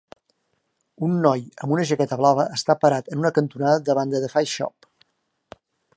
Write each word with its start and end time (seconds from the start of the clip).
Un 1.07 1.17
noi 1.25 1.43
amb 1.67 1.75
una 1.75 1.83
jaqueta 1.89 2.19
blava 2.23 2.47
està 2.57 2.77
parat 2.85 3.11
en 3.13 3.23
una 3.25 3.33
cantonada 3.39 3.85
davant 3.91 4.15
de 4.17 4.23
THEFACESHOP. 4.25 4.93